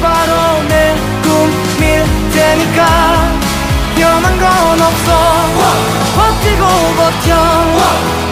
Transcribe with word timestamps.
바로 0.00 0.62
내 0.68 0.94
꿈일 1.22 2.04
테니까. 2.32 2.80
변한 3.96 4.38
건 4.38 4.80
없어. 4.80 5.08
버티고 6.16 6.64
버텨. 6.96 7.28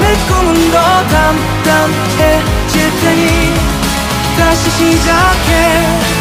내 0.01 0.15
꿈은 0.29 0.71
더 0.71 0.77
담담해질 1.09 2.75
테니. 3.01 3.55
다시 4.39 4.71
시작해 4.71 6.16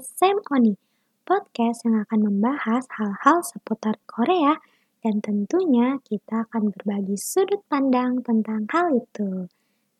Sam 0.00 0.38
Oni 0.54 0.78
Podcast 1.26 1.82
yang 1.82 2.06
akan 2.06 2.30
membahas 2.30 2.86
hal-hal 2.94 3.42
seputar 3.42 3.98
Korea 4.06 4.56
Dan 5.02 5.18
tentunya 5.18 5.98
kita 6.06 6.46
akan 6.46 6.70
berbagi 6.70 7.18
sudut 7.18 7.62
pandang 7.66 8.22
tentang 8.22 8.66
hal 8.70 8.94
itu. 8.94 9.50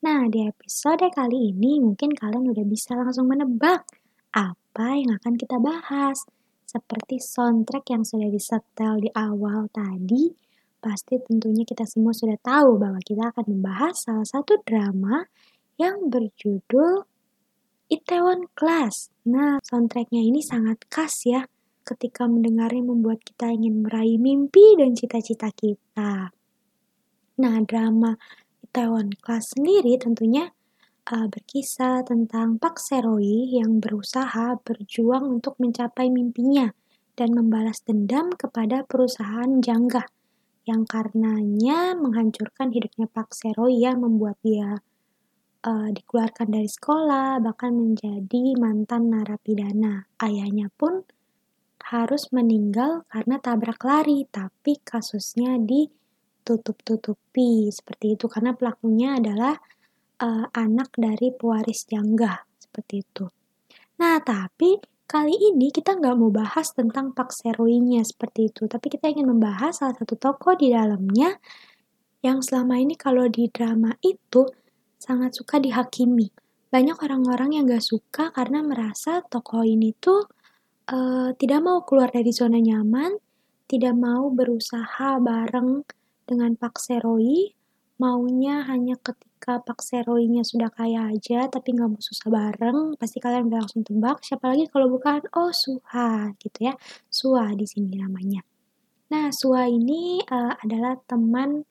Nah 0.06 0.30
di 0.30 0.46
episode 0.46 1.02
kali 1.10 1.50
ini 1.50 1.82
mungkin 1.82 2.14
kalian 2.14 2.50
udah 2.50 2.66
bisa 2.66 2.94
langsung 2.94 3.26
menebak 3.26 3.82
Apa 4.30 4.94
yang 4.94 5.18
akan 5.18 5.34
kita 5.34 5.58
bahas. 5.58 6.22
Seperti 6.68 7.18
soundtrack 7.18 7.90
yang 7.90 8.06
sudah 8.06 8.30
disetel 8.30 9.02
di 9.02 9.10
awal 9.14 9.66
tadi 9.74 10.48
Pasti 10.78 11.18
tentunya 11.18 11.66
kita 11.66 11.82
semua 11.90 12.14
sudah 12.14 12.38
tahu 12.38 12.78
bahwa 12.78 13.02
kita 13.02 13.34
akan 13.34 13.44
membahas 13.50 13.98
salah 13.98 14.22
satu 14.22 14.62
drama 14.62 15.26
yang 15.74 16.06
berjudul 16.06 17.02
Itaewon 17.88 18.52
Class. 18.52 19.08
Nah, 19.32 19.64
soundtracknya 19.64 20.20
ini 20.20 20.44
sangat 20.44 20.84
khas 20.92 21.24
ya. 21.24 21.48
Ketika 21.88 22.28
mendengarnya 22.28 22.84
membuat 22.84 23.24
kita 23.24 23.48
ingin 23.48 23.80
meraih 23.80 24.20
mimpi 24.20 24.76
dan 24.76 24.92
cita-cita 24.92 25.48
kita. 25.56 26.28
Nah, 27.40 27.56
drama 27.64 28.12
Itaewon 28.60 29.16
Class 29.24 29.56
sendiri 29.56 29.96
tentunya 29.96 30.52
uh, 31.08 31.32
berkisah 31.32 32.04
tentang 32.04 32.60
Pak 32.60 32.76
Seroy 32.76 33.56
yang 33.56 33.80
berusaha 33.80 34.60
berjuang 34.60 35.40
untuk 35.40 35.56
mencapai 35.56 36.12
mimpinya 36.12 36.68
dan 37.16 37.32
membalas 37.32 37.80
dendam 37.88 38.36
kepada 38.36 38.84
perusahaan 38.84 39.64
Jangga 39.64 40.04
yang 40.68 40.84
karenanya 40.84 41.96
menghancurkan 41.96 42.68
hidupnya 42.68 43.08
Pak 43.08 43.32
Seroy 43.32 43.80
yang 43.80 44.04
membuat 44.04 44.36
dia 44.44 44.84
uh, 45.64 45.88
dikeluarkan 45.90 46.48
dari 46.52 46.68
sekolah, 46.68 47.40
bahkan 47.42 47.74
menjadi 47.74 48.54
mantan 48.58 49.10
narapidana. 49.10 50.06
Ayahnya 50.22 50.70
pun 50.74 51.02
harus 51.88 52.28
meninggal 52.34 53.08
karena 53.08 53.40
tabrak 53.40 53.80
lari, 53.82 54.28
tapi 54.28 54.76
kasusnya 54.84 55.56
ditutup-tutupi 55.58 57.72
seperti 57.72 58.18
itu 58.18 58.28
karena 58.28 58.52
pelakunya 58.52 59.16
adalah 59.16 59.56
uh, 60.20 60.46
anak 60.52 60.92
dari 60.94 61.32
pewaris 61.32 61.88
jangga 61.88 62.44
seperti 62.60 63.02
itu. 63.02 63.26
Nah, 63.98 64.22
tapi 64.22 64.78
kali 65.08 65.32
ini 65.32 65.72
kita 65.72 65.96
nggak 65.96 66.16
mau 66.20 66.30
bahas 66.30 66.70
tentang 66.76 67.16
Pak 67.16 67.32
Seroinya 67.32 68.04
seperti 68.04 68.52
itu, 68.52 68.68
tapi 68.68 68.92
kita 68.92 69.08
ingin 69.08 69.32
membahas 69.32 69.80
salah 69.80 69.96
satu 69.96 70.14
tokoh 70.20 70.54
di 70.54 70.70
dalamnya 70.70 71.40
yang 72.20 72.42
selama 72.42 72.82
ini 72.82 72.98
kalau 72.98 73.30
di 73.30 73.46
drama 73.48 73.94
itu 74.02 74.42
sangat 75.08 75.32
suka 75.32 75.56
dihakimi. 75.56 76.28
Banyak 76.68 77.00
orang-orang 77.00 77.56
yang 77.56 77.64
gak 77.64 77.80
suka 77.80 78.28
karena 78.28 78.60
merasa 78.60 79.24
tokoh 79.24 79.64
ini 79.64 79.96
tuh 79.96 80.28
uh, 80.92 81.32
tidak 81.32 81.64
mau 81.64 81.80
keluar 81.88 82.12
dari 82.12 82.28
zona 82.28 82.60
nyaman, 82.60 83.16
tidak 83.64 83.96
mau 83.96 84.28
berusaha 84.28 85.16
bareng 85.16 85.80
dengan 86.28 86.52
Pak 86.60 86.76
Seroi, 86.76 87.56
maunya 87.96 88.68
hanya 88.68 89.00
ketika 89.00 89.64
Pak 89.64 89.80
Seroinya 89.80 90.44
sudah 90.44 90.68
kaya 90.68 91.08
aja, 91.08 91.48
tapi 91.48 91.72
nggak 91.72 91.88
mau 91.88 92.02
susah 92.04 92.28
bareng, 92.28 93.00
pasti 93.00 93.16
kalian 93.16 93.48
udah 93.48 93.64
langsung 93.64 93.80
tebak. 93.88 94.20
Siapa 94.20 94.44
lagi 94.52 94.68
kalau 94.68 94.92
bukan 94.92 95.24
oh 95.40 95.48
Suha 95.56 96.36
gitu 96.36 96.68
ya, 96.68 96.76
Suha 97.08 97.48
di 97.56 97.64
sini 97.64 97.96
namanya. 97.96 98.44
Nah 99.08 99.32
Suha 99.32 99.64
ini 99.72 100.20
uh, 100.20 100.52
adalah 100.60 101.00
teman 101.08 101.64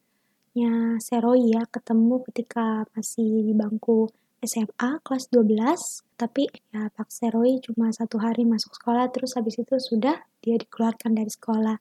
nya 0.57 0.97
Seroi 0.97 1.53
ya 1.53 1.69
ketemu 1.69 2.25
ketika 2.25 2.89
masih 2.97 3.45
di 3.45 3.53
bangku 3.53 4.09
SMA 4.41 4.89
kelas 5.05 5.29
12 5.29 6.17
tapi 6.17 6.49
ya 6.73 6.89
Pak 6.89 7.09
Seroi 7.13 7.61
cuma 7.61 7.93
satu 7.93 8.17
hari 8.17 8.41
masuk 8.41 8.73
sekolah 8.73 9.13
terus 9.13 9.37
habis 9.37 9.61
itu 9.61 9.77
sudah 9.77 10.17
dia 10.41 10.57
dikeluarkan 10.57 11.13
dari 11.13 11.29
sekolah. 11.29 11.77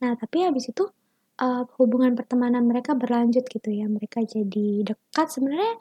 Nah 0.00 0.12
tapi 0.16 0.40
habis 0.48 0.72
itu 0.72 0.88
uh, 1.40 1.62
hubungan 1.76 2.16
pertemanan 2.16 2.64
mereka 2.64 2.96
berlanjut 2.96 3.44
gitu 3.44 3.68
ya. 3.68 3.88
Mereka 3.92 4.24
jadi 4.24 4.88
dekat. 4.88 5.26
Sebenarnya 5.28 5.76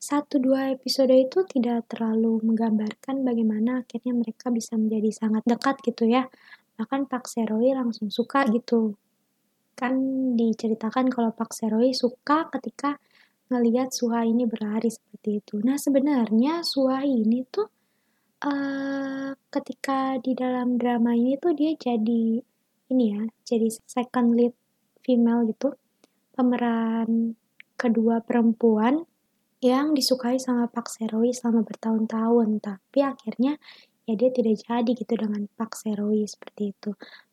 satu 0.00 0.40
dua 0.42 0.72
episode 0.74 1.12
itu 1.12 1.44
tidak 1.44 1.92
terlalu 1.92 2.40
menggambarkan 2.42 3.22
bagaimana 3.22 3.84
akhirnya 3.86 4.16
mereka 4.16 4.48
bisa 4.48 4.80
menjadi 4.80 5.10
sangat 5.12 5.44
dekat 5.44 5.76
gitu 5.84 6.08
ya. 6.08 6.24
Bahkan 6.80 7.04
Pak 7.08 7.28
Seroi 7.28 7.76
langsung 7.76 8.08
suka 8.08 8.48
gitu 8.48 8.96
kan 9.72 9.94
diceritakan 10.36 11.08
kalau 11.08 11.32
Pak 11.34 11.52
Seroi 11.56 11.96
suka 11.96 12.48
ketika 12.52 13.00
ngelihat 13.52 13.92
Suha 13.92 14.24
ini 14.24 14.48
berlari 14.48 14.88
seperti 14.88 15.44
itu. 15.44 15.60
Nah 15.60 15.76
sebenarnya 15.76 16.64
Suha 16.64 17.04
ini 17.04 17.44
tuh 17.48 17.68
uh, 18.44 19.30
ketika 19.52 20.16
di 20.22 20.32
dalam 20.32 20.80
drama 20.80 21.12
ini 21.12 21.36
tuh 21.36 21.52
dia 21.52 21.76
jadi 21.76 22.40
ini 22.92 23.04
ya, 23.16 23.22
jadi 23.48 23.68
second 23.88 24.36
lead 24.36 24.52
female 25.00 25.48
gitu, 25.48 25.72
pemeran 26.36 27.36
kedua 27.80 28.20
perempuan 28.20 29.08
yang 29.64 29.96
disukai 29.96 30.36
sama 30.36 30.68
Pak 30.68 30.92
Seroi 30.92 31.32
selama 31.32 31.64
bertahun-tahun, 31.64 32.60
tapi 32.60 32.98
akhirnya 33.00 33.56
ya 34.04 34.14
dia 34.18 34.30
tidak 34.34 34.58
jadi 34.60 34.90
gitu 34.92 35.14
dengan 35.14 35.46
Pak 35.54 35.78
Seroi 35.78 36.26
seperti 36.26 36.74
itu 36.74 36.92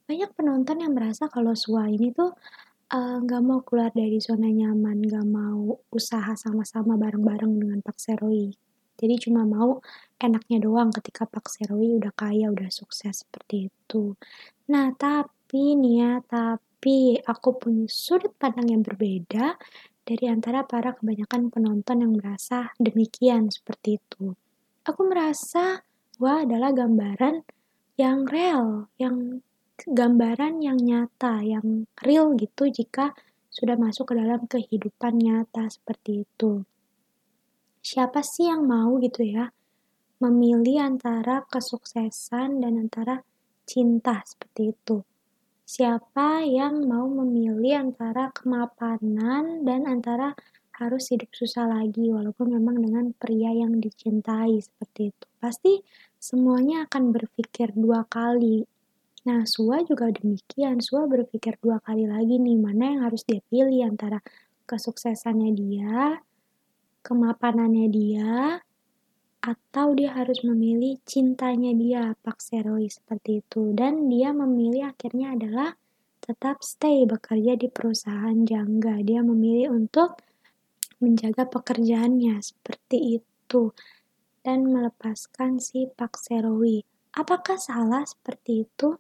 banyak 0.09 0.33
penonton 0.33 0.81
yang 0.81 0.97
merasa 0.97 1.29
kalau 1.29 1.53
Sua 1.53 1.85
ini 1.85 2.09
tuh 2.09 2.33
eh, 2.89 3.17
nggak 3.21 3.41
uh, 3.41 3.45
mau 3.45 3.61
keluar 3.61 3.93
dari 3.93 4.17
zona 4.17 4.49
nyaman, 4.49 5.05
nggak 5.05 5.27
mau 5.29 5.77
usaha 5.93 6.33
sama-sama 6.33 6.97
bareng-bareng 6.97 7.53
dengan 7.61 7.79
Pak 7.85 7.97
Seroi. 8.01 8.49
Jadi 8.97 9.15
cuma 9.29 9.45
mau 9.45 9.77
enaknya 10.17 10.65
doang 10.65 10.89
ketika 10.89 11.29
Pak 11.29 11.45
Seroi 11.45 12.01
udah 12.01 12.09
kaya, 12.17 12.49
udah 12.49 12.73
sukses 12.73 13.21
seperti 13.21 13.69
itu. 13.69 14.17
Nah, 14.73 14.91
tapi 14.97 15.77
nih 15.77 15.95
ya, 16.01 16.13
tapi 16.25 17.21
aku 17.21 17.61
punya 17.61 17.85
sudut 17.85 18.33
pandang 18.35 18.73
yang 18.73 18.81
berbeda 18.81 19.61
dari 20.03 20.25
antara 20.25 20.65
para 20.65 20.97
kebanyakan 20.97 21.53
penonton 21.53 22.01
yang 22.01 22.17
merasa 22.17 22.73
demikian 22.81 23.53
seperti 23.53 24.01
itu. 24.01 24.33
Aku 24.89 25.05
merasa 25.05 25.85
wah 26.17 26.41
adalah 26.41 26.73
gambaran 26.73 27.45
yang 27.95 28.25
real, 28.25 28.89
yang 28.97 29.45
gambaran 29.87 30.59
yang 30.59 30.79
nyata, 30.79 31.43
yang 31.45 31.87
real 32.03 32.35
gitu 32.35 32.67
jika 32.67 33.15
sudah 33.47 33.75
masuk 33.79 34.11
ke 34.11 34.13
dalam 34.19 34.45
kehidupan 34.45 35.19
nyata 35.19 35.67
seperti 35.67 36.23
itu. 36.27 36.63
Siapa 37.79 38.19
sih 38.19 38.51
yang 38.51 38.67
mau 38.67 38.99
gitu 38.99 39.23
ya 39.23 39.49
memilih 40.19 40.83
antara 40.83 41.47
kesuksesan 41.47 42.59
dan 42.59 42.75
antara 42.75 43.23
cinta 43.63 44.19
seperti 44.27 44.75
itu? 44.75 44.97
Siapa 45.63 46.43
yang 46.43 46.89
mau 46.89 47.05
memilih 47.05 47.77
antara 47.77 48.33
kemapanan 48.33 49.61
dan 49.63 49.85
antara 49.85 50.33
harus 50.79 51.11
hidup 51.11 51.29
susah 51.35 51.67
lagi 51.67 52.07
walaupun 52.07 52.55
memang 52.55 52.79
dengan 52.79 53.11
pria 53.11 53.51
yang 53.51 53.77
dicintai 53.83 54.63
seperti 54.63 55.11
itu. 55.11 55.25
Pasti 55.37 55.83
semuanya 56.15 56.87
akan 56.87 57.11
berpikir 57.11 57.75
dua 57.75 58.07
kali 58.07 58.63
Nah, 59.27 59.43
Sua 59.43 59.83
juga 59.83 60.07
demikian. 60.07 60.79
Sua 60.79 61.03
berpikir 61.09 61.59
dua 61.59 61.83
kali 61.83 62.07
lagi 62.07 62.39
nih, 62.39 62.55
mana 62.55 62.83
yang 62.95 63.01
harus 63.07 63.27
dia 63.27 63.43
pilih 63.51 63.83
antara 63.83 64.23
kesuksesannya 64.69 65.51
dia, 65.57 66.23
kemapanannya 67.03 67.87
dia, 67.91 68.63
atau 69.39 69.95
dia 69.95 70.15
harus 70.15 70.43
memilih 70.43 70.99
cintanya 71.03 71.71
dia, 71.75 72.03
Pak 72.23 72.39
Seroi 72.39 72.87
seperti 72.87 73.43
itu. 73.43 73.75
Dan 73.75 74.07
dia 74.07 74.31
memilih 74.31 74.91
akhirnya 74.91 75.35
adalah 75.35 75.75
tetap 76.19 76.61
stay 76.61 77.07
bekerja 77.07 77.55
di 77.55 77.67
perusahaan 77.71 78.35
Jangga. 78.45 79.01
Dia 79.03 79.23
memilih 79.23 79.73
untuk 79.73 80.19
menjaga 80.99 81.47
pekerjaannya 81.47 82.43
seperti 82.43 83.19
itu 83.23 83.71
dan 84.43 84.67
melepaskan 84.67 85.57
si 85.59 85.87
Pak 85.87 86.19
Seroi. 86.19 86.83
Apakah 87.15 87.57
salah 87.57 88.03
seperti 88.05 88.67
itu? 88.67 88.99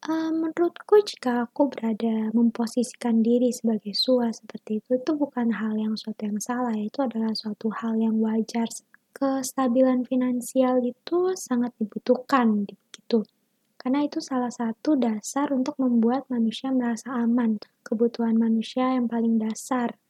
Uh, 0.00 0.32
menurutku 0.32 0.96
jika 1.04 1.44
aku 1.44 1.68
berada 1.68 2.32
memposisikan 2.32 3.20
diri 3.20 3.52
sebagai 3.52 3.92
sua 3.92 4.32
seperti 4.32 4.80
itu, 4.80 4.96
itu 4.96 5.12
bukan 5.12 5.52
hal 5.52 5.76
yang 5.76 5.92
suatu 5.92 6.24
yang 6.24 6.40
salah, 6.40 6.72
itu 6.72 7.04
adalah 7.04 7.36
suatu 7.36 7.68
hal 7.68 8.00
yang 8.00 8.16
wajar. 8.16 8.64
Kestabilan 9.12 10.08
finansial 10.08 10.80
itu 10.80 11.36
sangat 11.36 11.76
dibutuhkan 11.76 12.64
gitu. 12.64 13.28
Karena 13.76 14.00
itu 14.08 14.24
salah 14.24 14.48
satu 14.48 14.96
dasar 14.96 15.52
untuk 15.52 15.76
membuat 15.76 16.24
manusia 16.32 16.72
merasa 16.72 17.20
aman. 17.20 17.60
Kebutuhan 17.84 18.40
manusia 18.40 18.96
yang 18.96 19.04
paling 19.04 19.36
dasar. 19.36 20.00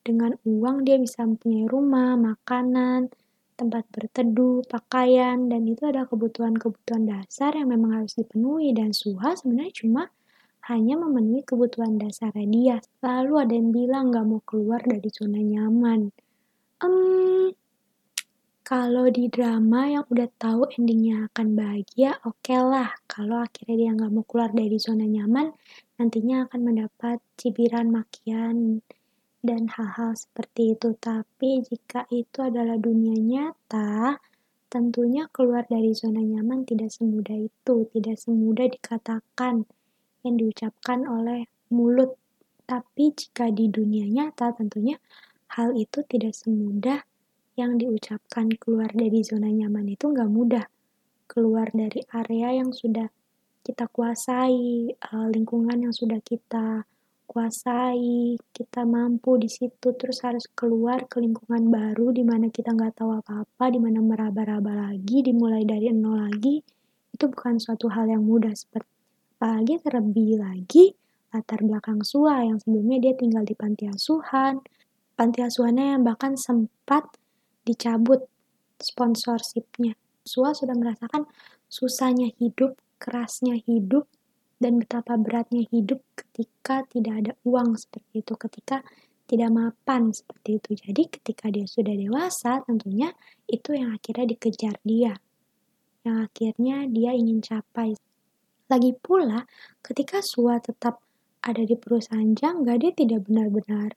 Dengan 0.00 0.40
uang 0.48 0.88
dia 0.88 0.96
bisa 0.96 1.20
mempunyai 1.20 1.68
rumah, 1.68 2.16
makanan, 2.16 3.12
tempat 3.54 3.86
berteduh, 3.90 4.66
pakaian, 4.66 5.46
dan 5.46 5.62
itu 5.64 5.86
ada 5.86 6.04
kebutuhan-kebutuhan 6.10 7.06
dasar 7.06 7.54
yang 7.54 7.70
memang 7.70 8.02
harus 8.02 8.18
dipenuhi 8.18 8.74
dan 8.74 8.90
suha 8.90 9.38
sebenarnya 9.38 9.74
cuma 9.74 10.02
hanya 10.66 10.96
memenuhi 10.96 11.44
kebutuhan 11.44 12.00
dasar 12.00 12.32
dia. 12.34 12.80
Lalu 13.04 13.32
ada 13.36 13.52
yang 13.52 13.70
bilang 13.70 14.10
nggak 14.10 14.26
mau 14.26 14.40
keluar 14.42 14.80
dari 14.80 15.08
zona 15.12 15.38
nyaman. 15.38 16.08
Um, 16.80 17.52
kalau 18.64 19.12
di 19.12 19.28
drama 19.28 19.92
yang 19.92 20.04
udah 20.08 20.28
tahu 20.40 20.64
endingnya 20.72 21.28
akan 21.28 21.52
bahagia, 21.52 22.16
oke 22.24 22.40
okay 22.40 22.56
lah. 22.64 22.96
Kalau 23.04 23.44
akhirnya 23.44 23.76
dia 23.76 23.90
nggak 23.92 24.12
mau 24.12 24.24
keluar 24.24 24.50
dari 24.56 24.80
zona 24.80 25.04
nyaman, 25.04 25.52
nantinya 26.00 26.48
akan 26.48 26.60
mendapat 26.64 27.20
cibiran 27.36 27.92
makian 27.92 28.80
dan 29.44 29.68
hal-hal 29.68 30.16
seperti 30.16 30.72
itu. 30.72 30.96
Tapi 30.96 31.60
jika 31.60 32.08
itu 32.08 32.40
adalah 32.40 32.80
dunia 32.80 33.12
nyata, 33.12 34.16
tentunya 34.72 35.28
keluar 35.28 35.68
dari 35.68 35.92
zona 35.92 36.24
nyaman 36.24 36.64
tidak 36.64 36.88
semudah 36.88 37.36
itu, 37.36 37.84
tidak 37.92 38.16
semudah 38.16 38.66
dikatakan 38.72 39.68
yang 40.24 40.34
diucapkan 40.40 41.04
oleh 41.04 41.44
mulut. 41.68 42.16
Tapi 42.64 43.12
jika 43.12 43.52
di 43.52 43.68
dunia 43.68 44.08
nyata, 44.08 44.56
tentunya 44.56 44.96
hal 45.52 45.76
itu 45.76 46.00
tidak 46.08 46.32
semudah 46.32 47.04
yang 47.54 47.76
diucapkan 47.76 48.50
keluar 48.56 48.90
dari 48.90 49.20
zona 49.20 49.52
nyaman 49.52 49.92
itu 49.92 50.08
nggak 50.08 50.32
mudah. 50.32 50.66
Keluar 51.28 51.68
dari 51.70 52.00
area 52.10 52.56
yang 52.56 52.72
sudah 52.72 53.12
kita 53.60 53.88
kuasai, 53.92 54.90
eh, 54.96 55.26
lingkungan 55.28 55.84
yang 55.84 55.94
sudah 55.94 56.18
kita 56.24 56.88
kuasai, 57.34 58.38
kita 58.54 58.86
mampu 58.86 59.34
di 59.42 59.50
situ, 59.50 59.90
terus 59.98 60.22
harus 60.22 60.46
keluar 60.54 61.10
ke 61.10 61.18
lingkungan 61.18 61.66
baru 61.66 62.14
di 62.14 62.22
mana 62.22 62.46
kita 62.46 62.70
nggak 62.70 62.94
tahu 63.02 63.18
apa-apa, 63.18 63.64
di 63.74 63.82
mana 63.82 63.98
meraba-raba 63.98 64.94
lagi, 64.94 65.26
dimulai 65.26 65.66
dari 65.66 65.90
nol 65.90 66.30
lagi, 66.30 66.62
itu 67.10 67.24
bukan 67.26 67.58
suatu 67.58 67.90
hal 67.90 68.06
yang 68.06 68.22
mudah 68.22 68.54
seperti 68.54 68.94
apalagi 69.34 69.82
terlebih 69.82 70.40
lagi 70.40 70.96
latar 71.34 71.60
belakang 71.66 72.00
Sua 72.06 72.46
yang 72.46 72.62
sebelumnya 72.62 73.10
dia 73.10 73.14
tinggal 73.18 73.42
di 73.42 73.58
panti 73.58 73.90
asuhan, 73.90 74.62
panti 75.18 75.42
asuhannya 75.42 75.98
yang 75.98 76.02
bahkan 76.06 76.38
sempat 76.38 77.10
dicabut 77.66 78.22
sponsorshipnya. 78.78 79.98
Sua 80.22 80.54
sudah 80.54 80.78
merasakan 80.78 81.26
susahnya 81.66 82.30
hidup, 82.38 82.78
kerasnya 83.02 83.58
hidup, 83.66 84.06
dan 84.64 84.80
betapa 84.80 85.20
beratnya 85.20 85.68
hidup 85.68 86.00
ketika 86.16 86.88
tidak 86.88 87.14
ada 87.20 87.32
uang 87.44 87.76
seperti 87.76 88.24
itu, 88.24 88.32
ketika 88.32 88.80
tidak 89.28 89.52
mapan 89.52 90.08
seperti 90.08 90.56
itu. 90.56 90.70
Jadi 90.88 91.02
ketika 91.12 91.52
dia 91.52 91.68
sudah 91.68 91.92
dewasa, 91.92 92.64
tentunya 92.64 93.12
itu 93.44 93.76
yang 93.76 93.92
akhirnya 93.92 94.24
dikejar 94.32 94.80
dia. 94.80 95.20
Yang 96.08 96.16
akhirnya 96.32 96.76
dia 96.88 97.12
ingin 97.12 97.44
capai. 97.44 97.92
Lagi 98.72 98.96
pula, 98.96 99.44
ketika 99.84 100.24
Sua 100.24 100.56
tetap 100.56 101.04
ada 101.44 101.60
di 101.60 101.76
perusahaan 101.76 102.32
Jangga, 102.32 102.80
dia 102.80 102.96
tidak 102.96 103.28
benar-benar 103.28 103.92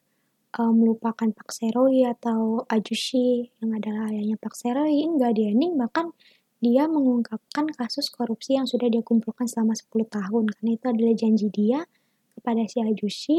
uh, 0.60 0.74
melupakan 0.76 1.32
Pak 1.32 1.48
Seroi 1.48 2.04
atau 2.04 2.68
Ajushi 2.68 3.56
yang 3.64 3.72
adalah 3.72 4.12
ayahnya 4.12 4.36
Pak 4.36 4.52
Seroi. 4.52 5.00
Enggak, 5.00 5.40
dia 5.40 5.56
nih 5.56 5.72
bahkan 5.80 6.12
dia 6.58 6.90
mengungkapkan 6.90 7.70
kasus 7.74 8.10
korupsi 8.10 8.58
yang 8.58 8.66
sudah 8.66 8.90
dia 8.90 9.06
kumpulkan 9.06 9.46
selama 9.46 9.78
10 9.78 10.10
tahun. 10.10 10.46
Karena 10.50 10.72
itu 10.74 10.86
adalah 10.90 11.14
janji 11.14 11.48
dia 11.54 11.80
kepada 12.38 12.66
si 12.66 12.82
Ajushi 12.82 13.38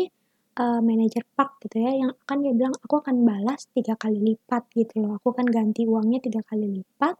uh, 0.58 0.80
manajer 0.82 1.26
Park 1.34 1.62
gitu 1.66 1.82
ya 1.82 1.92
yang 1.94 2.10
akan 2.26 2.36
dia 2.46 2.52
bilang 2.54 2.74
aku 2.78 2.98
akan 3.02 3.26
balas 3.26 3.66
tiga 3.74 3.98
kali 3.98 4.18
lipat 4.22 4.70
gitu 4.74 5.02
loh. 5.02 5.18
Aku 5.18 5.34
akan 5.34 5.46
ganti 5.50 5.86
uangnya 5.86 6.22
tiga 6.22 6.42
kali 6.46 6.82
lipat 6.82 7.18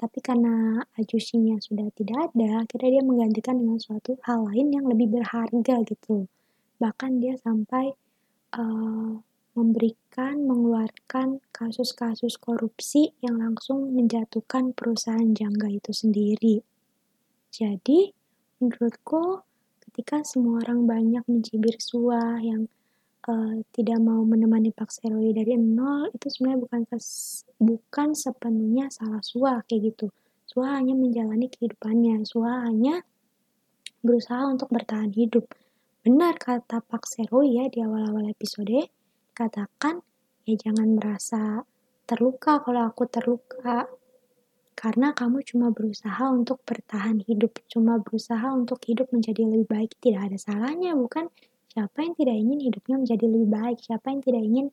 tapi 0.00 0.24
karena 0.24 0.80
Ajushinya 0.96 1.60
sudah 1.60 1.92
tidak 1.92 2.32
ada 2.32 2.64
akhirnya 2.64 2.88
dia 2.88 3.04
menggantikan 3.04 3.60
dengan 3.60 3.76
suatu 3.76 4.16
hal 4.24 4.48
lain 4.48 4.72
yang 4.72 4.88
lebih 4.88 5.12
berharga 5.12 5.84
gitu 5.84 6.24
bahkan 6.80 7.20
dia 7.20 7.36
sampai 7.36 7.92
uh, 8.56 9.20
memberikan, 9.54 10.46
mengeluarkan 10.46 11.42
kasus-kasus 11.50 12.38
korupsi 12.38 13.10
yang 13.20 13.42
langsung 13.42 13.92
menjatuhkan 13.92 14.72
perusahaan 14.72 15.34
jangga 15.34 15.68
itu 15.68 15.90
sendiri. 15.90 16.56
Jadi, 17.50 18.14
menurutku 18.62 19.42
ketika 19.90 20.22
semua 20.22 20.62
orang 20.62 20.86
banyak 20.86 21.24
mencibir 21.26 21.74
Sua 21.82 22.38
yang 22.38 22.70
uh, 23.26 23.58
tidak 23.74 23.98
mau 23.98 24.22
menemani 24.22 24.70
Pak 24.70 24.94
Seroi 24.94 25.34
dari 25.34 25.58
nol, 25.58 26.14
itu 26.14 26.30
sebenarnya 26.30 26.60
bukan 26.62 26.80
bukan 27.58 28.08
sepenuhnya 28.14 28.86
salah 28.94 29.20
Sua 29.20 29.58
kayak 29.66 29.94
gitu. 29.94 30.06
Sua 30.46 30.78
hanya 30.78 30.94
menjalani 30.94 31.50
kehidupannya, 31.50 32.22
Sua 32.22 32.70
hanya 32.70 33.02
berusaha 34.00 34.46
untuk 34.46 34.70
bertahan 34.70 35.10
hidup. 35.10 35.50
Benar 36.00 36.38
kata 36.40 36.80
Pak 36.80 37.04
Seroi 37.04 37.60
ya 37.60 37.68
di 37.68 37.82
awal-awal 37.82 38.30
episode, 38.30 38.88
katakan, 39.40 40.04
ya 40.44 40.54
jangan 40.60 41.00
merasa 41.00 41.64
terluka 42.04 42.60
kalau 42.60 42.84
aku 42.84 43.08
terluka. 43.08 43.88
Karena 44.76 45.12
kamu 45.12 45.44
cuma 45.44 45.68
berusaha 45.68 46.32
untuk 46.32 46.64
bertahan 46.64 47.20
hidup, 47.28 47.60
cuma 47.68 48.00
berusaha 48.00 48.48
untuk 48.52 48.80
hidup 48.88 49.12
menjadi 49.12 49.44
lebih 49.44 49.68
baik. 49.68 49.92
Tidak 50.00 50.16
ada 50.16 50.36
salahnya, 50.40 50.96
bukan? 50.96 51.28
Siapa 51.68 52.00
yang 52.00 52.16
tidak 52.16 52.36
ingin 52.36 52.58
hidupnya 52.64 52.96
menjadi 52.96 53.26
lebih 53.28 53.48
baik? 53.52 53.78
Siapa 53.84 54.08
yang 54.08 54.20
tidak 54.24 54.40
ingin 54.40 54.66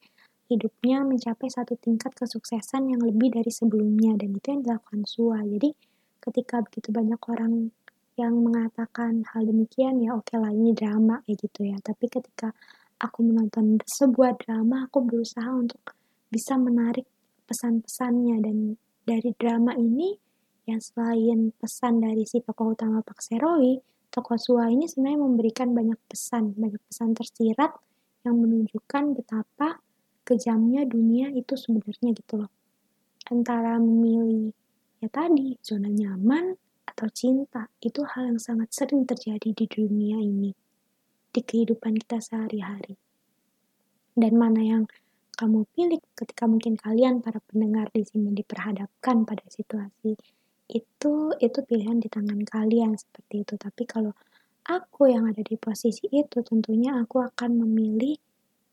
hidupnya 0.48 1.04
mencapai 1.04 1.52
satu 1.52 1.76
tingkat 1.76 2.16
kesuksesan 2.16 2.88
yang 2.88 3.04
lebih 3.04 3.36
dari 3.36 3.52
sebelumnya? 3.52 4.16
Dan 4.16 4.32
itu 4.32 4.48
yang 4.48 4.64
dilakukan 4.64 5.04
Sua. 5.04 5.44
Jadi, 5.44 5.76
ketika 6.24 6.64
begitu 6.64 6.90
banyak 6.96 7.20
orang 7.28 7.76
yang 8.18 8.34
mengatakan 8.42 9.28
hal 9.30 9.44
demikian, 9.46 10.02
ya 10.02 10.18
oke 10.18 10.26
okay 10.26 10.42
lah 10.42 10.50
ini 10.50 10.72
drama 10.72 11.22
kayak 11.28 11.38
gitu 11.38 11.70
ya. 11.70 11.78
Tapi 11.84 12.06
ketika 12.10 12.56
aku 12.98 13.20
menonton 13.22 13.78
sebuah 13.86 14.42
drama, 14.42 14.90
aku 14.90 15.06
berusaha 15.06 15.48
untuk 15.54 15.94
bisa 16.28 16.58
menarik 16.58 17.06
pesan-pesannya 17.48 18.38
dan 18.44 18.58
dari 19.08 19.32
drama 19.40 19.72
ini 19.78 20.18
yang 20.68 20.84
selain 20.84 21.56
pesan 21.56 22.04
dari 22.04 22.28
si 22.28 22.44
tokoh 22.44 22.76
utama 22.76 23.00
Pak 23.00 23.24
Seroi, 23.24 23.80
tokoh 24.12 24.36
Sua 24.36 24.68
ini 24.68 24.84
sebenarnya 24.84 25.20
memberikan 25.24 25.72
banyak 25.72 25.96
pesan, 26.12 26.52
banyak 26.60 26.82
pesan 26.92 27.16
tersirat 27.16 27.72
yang 28.28 28.36
menunjukkan 28.36 29.16
betapa 29.16 29.80
kejamnya 30.28 30.84
dunia 30.84 31.32
itu 31.32 31.56
sebenarnya 31.56 32.12
gitu 32.12 32.44
loh. 32.44 32.52
Antara 33.32 33.80
memilih 33.80 34.52
ya 35.00 35.08
tadi 35.08 35.56
zona 35.64 35.88
nyaman 35.88 36.52
atau 36.84 37.08
cinta 37.16 37.72
itu 37.80 38.04
hal 38.04 38.36
yang 38.36 38.42
sangat 38.42 38.68
sering 38.76 39.08
terjadi 39.08 39.56
di 39.56 39.66
dunia 39.72 40.20
ini 40.20 40.52
di 41.38 41.46
kehidupan 41.46 42.02
kita 42.02 42.18
sehari-hari. 42.18 42.98
Dan 44.18 44.34
mana 44.42 44.66
yang 44.66 44.90
kamu 45.38 45.70
pilih 45.78 46.02
ketika 46.18 46.50
mungkin 46.50 46.74
kalian 46.74 47.22
para 47.22 47.38
pendengar 47.46 47.94
di 47.94 48.02
sini 48.02 48.34
diperhadapkan 48.34 49.22
pada 49.22 49.46
situasi 49.46 50.18
itu 50.66 51.14
itu 51.38 51.60
pilihan 51.62 52.02
di 52.02 52.10
tangan 52.10 52.42
kalian 52.42 52.98
seperti 52.98 53.46
itu. 53.46 53.54
Tapi 53.54 53.86
kalau 53.86 54.18
aku 54.66 55.14
yang 55.14 55.30
ada 55.30 55.46
di 55.46 55.54
posisi 55.62 56.10
itu 56.10 56.42
tentunya 56.42 56.98
aku 56.98 57.22
akan 57.22 57.62
memilih 57.62 58.18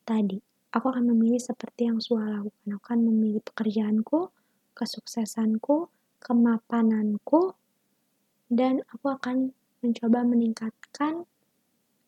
tadi. 0.08 0.40
Aku 0.72 0.88
akan 0.88 1.12
memilih 1.12 1.38
seperti 1.38 1.92
yang 1.92 2.00
Sua 2.00 2.24
lakukan. 2.24 2.80
Aku 2.80 2.82
akan 2.88 3.00
memilih 3.12 3.44
pekerjaanku, 3.44 4.32
kesuksesanku, 4.72 5.92
kemapananku, 6.18 7.54
dan 8.48 8.80
aku 8.88 9.06
akan 9.12 9.52
mencoba 9.84 10.24
meningkatkan 10.24 11.28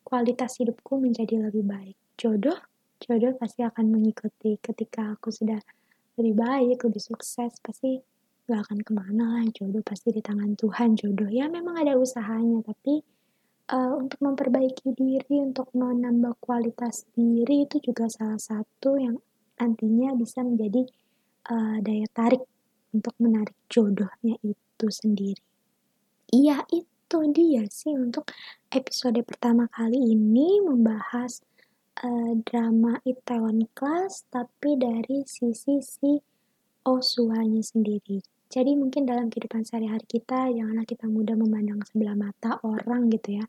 kualitas 0.07 0.55
hidupku 0.63 0.95
menjadi 0.95 1.51
lebih 1.51 1.67
baik. 1.67 1.99
Jodoh, 2.15 2.55
jodoh 3.03 3.35
pasti 3.35 3.67
akan 3.67 3.91
mengikuti 3.91 4.55
ketika 4.63 5.19
aku 5.19 5.35
sudah 5.35 5.59
lebih 6.15 6.39
baik, 6.39 6.79
lebih 6.87 7.03
sukses, 7.03 7.51
pasti 7.59 7.99
gak 8.47 8.63
akan 8.63 8.79
ke 8.87 8.91
mana 8.95 9.25
lah. 9.35 9.45
Jodoh 9.51 9.83
pasti 9.83 10.15
di 10.15 10.23
tangan 10.23 10.55
Tuhan, 10.55 10.95
jodoh. 10.95 11.27
Ya 11.27 11.51
memang 11.51 11.75
ada 11.75 11.99
usahanya, 11.99 12.63
tapi 12.63 13.03
uh, 13.75 13.99
untuk 13.99 14.23
memperbaiki 14.23 14.95
diri, 14.95 15.43
untuk 15.43 15.67
menambah 15.75 16.39
kualitas 16.39 17.03
diri 17.11 17.67
itu 17.67 17.83
juga 17.83 18.07
salah 18.07 18.39
satu 18.39 18.95
yang 18.95 19.19
nantinya 19.59 20.15
bisa 20.15 20.39
menjadi 20.39 20.87
uh, 21.51 21.77
daya 21.83 22.07
tarik 22.15 22.47
untuk 22.95 23.11
menarik 23.19 23.53
jodohnya 23.67 24.39
itu 24.39 24.87
sendiri. 24.87 25.43
Iya 26.31 26.63
itu 26.71 26.96
dia 27.07 27.63
sih 27.71 27.95
untuk 27.95 28.27
episode 28.67 29.15
pertama 29.23 29.71
kali 29.71 29.95
ini 30.11 30.59
membahas 30.59 31.39
uh, 32.03 32.35
drama 32.43 32.99
Itaewon 33.07 33.63
Class 33.71 34.27
tapi 34.27 34.75
dari 34.75 35.23
sisi 35.23 35.79
si 35.79 36.19
Osuanya 36.83 37.63
sendiri. 37.63 38.19
Jadi 38.51 38.75
mungkin 38.75 39.07
dalam 39.07 39.31
kehidupan 39.31 39.63
sehari-hari 39.63 40.03
kita 40.03 40.51
janganlah 40.51 40.83
kita 40.83 41.07
mudah 41.07 41.35
memandang 41.39 41.79
sebelah 41.87 42.15
mata 42.15 42.59
orang 42.63 43.07
gitu 43.07 43.39
ya. 43.39 43.45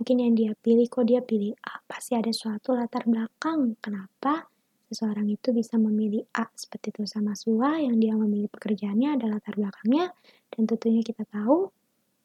Mungkin 0.00 0.16
yang 0.24 0.32
dia 0.32 0.52
pilih 0.56 0.88
kok 0.88 1.04
dia 1.04 1.20
pilih 1.20 1.52
A, 1.64 1.84
pasti 1.84 2.16
ada 2.16 2.32
suatu 2.32 2.72
latar 2.72 3.04
belakang. 3.04 3.76
Kenapa 3.84 4.48
seseorang 4.88 5.28
itu 5.28 5.52
bisa 5.52 5.76
memilih 5.76 6.24
A 6.40 6.48
seperti 6.56 6.88
itu 6.92 7.04
sama 7.04 7.36
Sua 7.36 7.84
yang 7.84 8.00
dia 8.00 8.16
memilih 8.16 8.48
pekerjaannya 8.48 9.16
adalah 9.20 9.40
latar 9.40 9.60
belakangnya 9.60 10.12
dan 10.52 10.62
tentunya 10.68 11.00
kita 11.04 11.24
tahu 11.28 11.68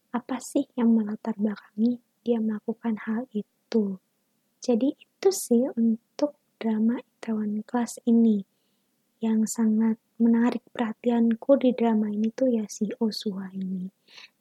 apa 0.10 0.42
sih 0.42 0.66
yang 0.74 0.94
melatar 0.94 1.38
belakangi 1.38 2.02
dia 2.26 2.42
melakukan 2.42 2.98
hal 3.06 3.26
itu. 3.32 3.98
Jadi 4.60 4.92
itu 4.98 5.30
sih 5.32 5.70
untuk 5.72 6.36
drama 6.60 7.00
Itaewon 7.00 7.64
Class 7.64 7.98
ini 8.04 8.44
yang 9.20 9.44
sangat 9.48 10.00
menarik 10.20 10.64
perhatianku 10.76 11.56
di 11.60 11.72
drama 11.76 12.12
ini 12.12 12.32
tuh 12.36 12.52
ya 12.52 12.68
si 12.68 12.92
Osua 13.00 13.52
ini. 13.56 13.88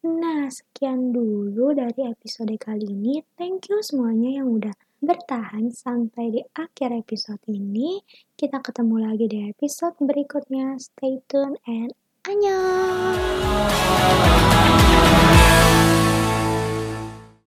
Nah, 0.07 0.51
sekian 0.51 1.15
dulu 1.15 1.75
dari 1.75 2.07
episode 2.11 2.55
kali 2.59 2.87
ini. 2.87 3.23
Thank 3.39 3.71
you 3.71 3.79
semuanya 3.83 4.43
yang 4.43 4.51
udah 4.59 4.75
bertahan 4.99 5.71
sampai 5.71 6.35
di 6.35 6.43
akhir 6.59 6.91
episode 6.95 7.43
ini. 7.47 8.03
Kita 8.35 8.59
ketemu 8.59 8.97
lagi 8.99 9.27
di 9.31 9.47
episode 9.47 9.95
berikutnya. 10.03 10.79
Stay 10.83 11.23
tune 11.31 11.55
and 11.67 11.95
annyeong! 12.27 13.19